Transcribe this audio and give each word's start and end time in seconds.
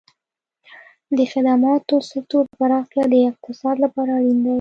د 1.17 1.19
خدماتو 1.31 1.95
سکتور 2.11 2.43
پراختیا 2.57 3.03
د 3.11 3.13
اقتصاد 3.29 3.75
لپاره 3.85 4.09
اړین 4.17 4.37
دی. 4.45 4.49